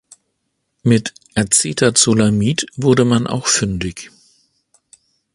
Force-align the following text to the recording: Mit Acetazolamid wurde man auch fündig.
Mit 0.81 1.13
Acetazolamid 1.35 2.65
wurde 2.75 3.05
man 3.05 3.27
auch 3.27 3.45
fündig. 3.45 4.09